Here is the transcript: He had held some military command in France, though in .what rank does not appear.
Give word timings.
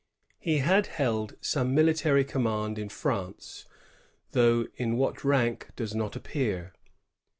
He 0.39 0.57
had 0.57 0.87
held 0.87 1.35
some 1.41 1.75
military 1.75 2.25
command 2.25 2.79
in 2.79 2.89
France, 2.89 3.65
though 4.31 4.65
in 4.75 4.97
.what 4.97 5.23
rank 5.23 5.69
does 5.75 5.93
not 5.93 6.15
appear. 6.15 6.73